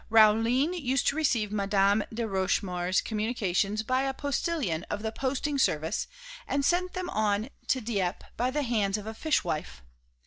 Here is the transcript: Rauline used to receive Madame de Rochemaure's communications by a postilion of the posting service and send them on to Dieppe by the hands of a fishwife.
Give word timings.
Rauline 0.09 0.73
used 0.73 1.05
to 1.09 1.15
receive 1.15 1.51
Madame 1.51 2.03
de 2.11 2.23
Rochemaure's 2.23 3.01
communications 3.01 3.83
by 3.83 4.01
a 4.01 4.15
postilion 4.15 4.83
of 4.85 5.03
the 5.03 5.11
posting 5.11 5.59
service 5.59 6.07
and 6.47 6.65
send 6.65 6.93
them 6.93 7.07
on 7.11 7.49
to 7.67 7.81
Dieppe 7.81 8.25
by 8.35 8.49
the 8.49 8.63
hands 8.63 8.97
of 8.97 9.05
a 9.05 9.13
fishwife. 9.13 9.83